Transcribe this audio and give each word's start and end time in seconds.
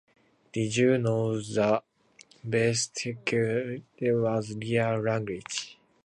Did 0.51 0.77
you 0.77 0.97
know 0.97 1.39
that 1.39 1.83
Basque-Icelandic 2.43 3.23
Pidgin 3.97 4.21
was 4.23 4.49
a 4.49 4.55
real 4.57 4.99
langauge? 4.99 5.75